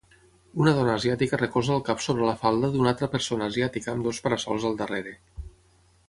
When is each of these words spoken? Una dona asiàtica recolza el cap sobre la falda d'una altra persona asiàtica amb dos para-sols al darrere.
Una 0.61 0.71
dona 0.77 0.93
asiàtica 0.99 1.37
recolza 1.41 1.75
el 1.75 1.83
cap 1.89 2.01
sobre 2.05 2.25
la 2.29 2.35
falda 2.45 2.71
d'una 2.75 2.89
altra 2.95 3.09
persona 3.17 3.49
asiàtica 3.53 3.93
amb 3.97 4.07
dos 4.09 4.23
para-sols 4.25 4.65
al 4.71 4.79
darrere. 4.85 5.13